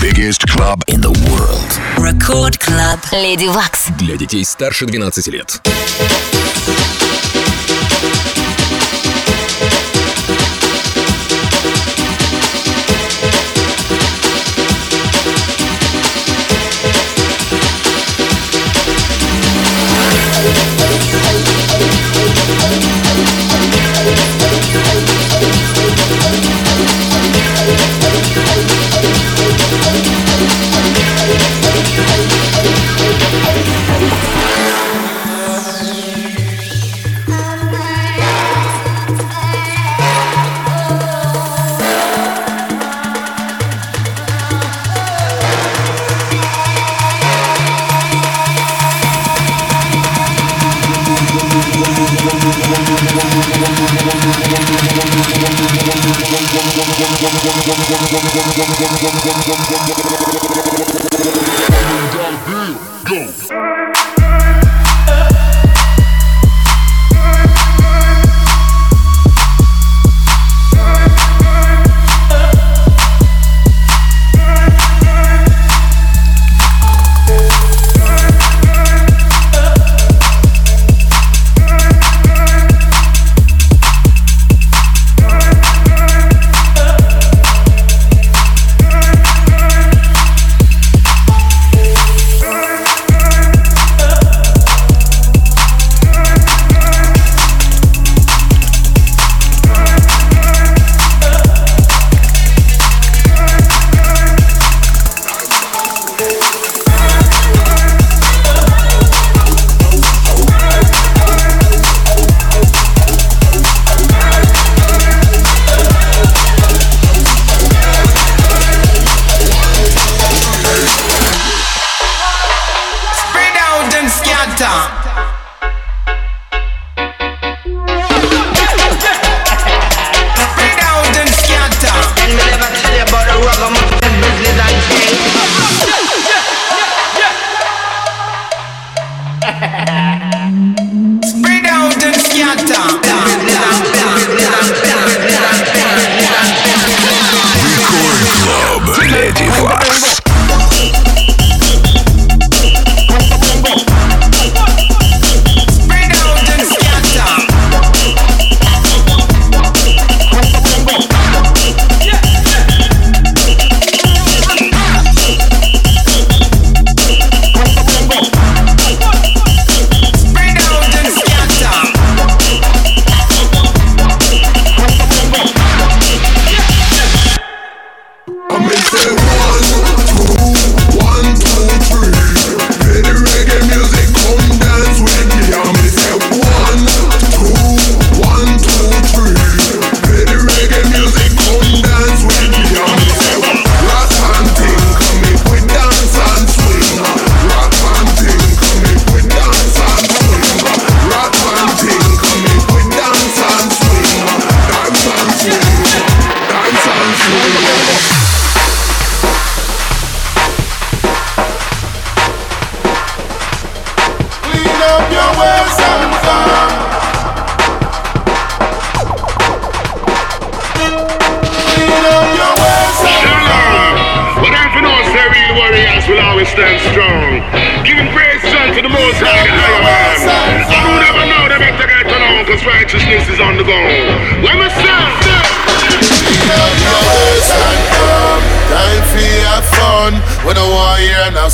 [0.00, 1.70] biggest club in the world.
[1.98, 3.00] Record Club.
[3.12, 3.90] Lady Wax.
[3.98, 5.60] Для детей старше 12 лет.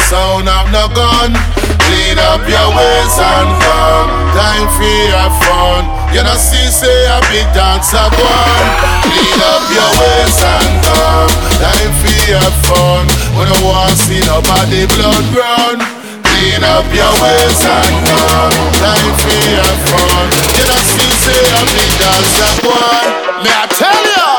[0.06, 1.34] sound of no gun.
[1.82, 4.10] Clean up your ways and come.
[4.38, 5.82] Time for your fun.
[6.14, 8.66] You know, see, say a big dancer one.
[9.02, 11.32] Clean up your ways and come.
[11.58, 13.02] Time for your fun.
[13.34, 15.76] We don't want to see nobody blood run.
[16.22, 18.54] Clean up your ways and come.
[18.78, 20.24] Time for your fun.
[20.54, 23.10] You know, see, say a big dancer one.
[23.42, 24.35] May I tell you?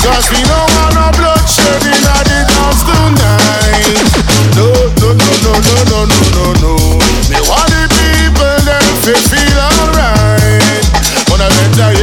[0.00, 4.00] Cause we don't want no bloodshed in the dance tonight.
[4.56, 6.74] No, no, no, no, no, no, no, no, no.
[7.28, 10.84] They want the people that feel alright.
[11.28, 11.99] Wanna let you.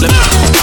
[0.00, 0.59] Let me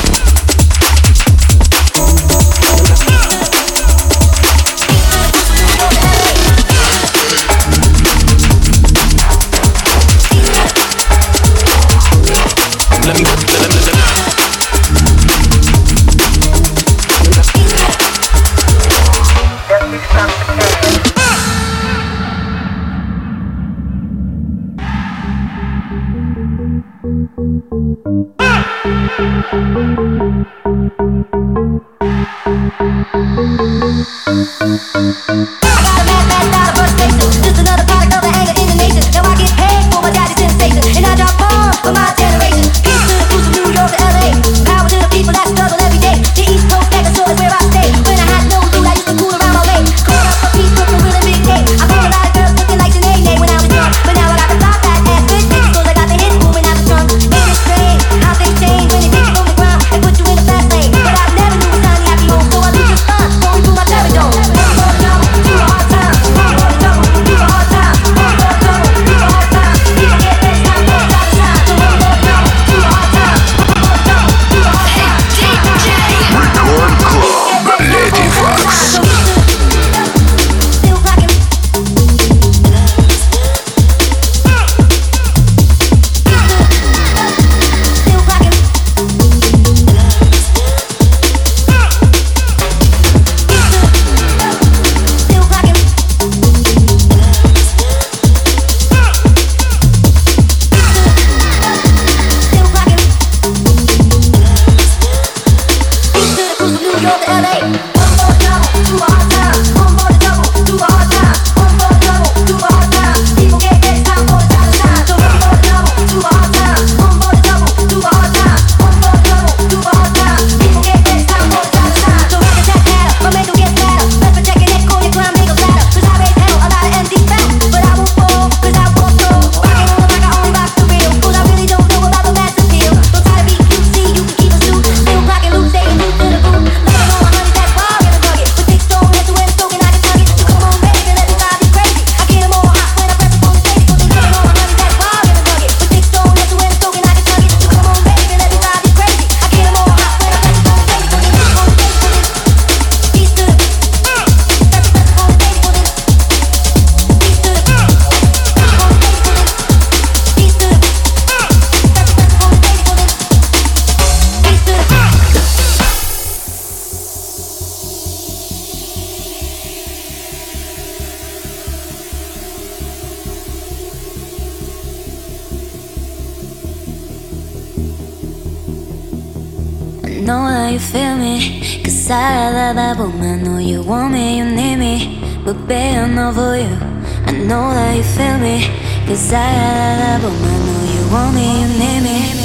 [188.40, 188.68] me
[189.08, 192.38] Cause I love a oh, I know you want me, you need me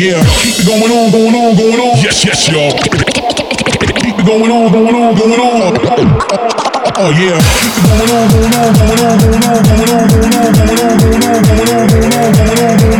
[0.00, 0.24] yeah.
[0.40, 2.00] Keep it going on, going on, going on.
[2.00, 2.72] Yes, yes, y'all.
[4.00, 5.76] Keep it going on, going on, going on.
[6.96, 7.36] Oh yeah.
[7.36, 10.80] Keep it going on, going on, going on, going on, going on, going on, going
[10.80, 12.99] on, going on, going on, going on, going on, going on.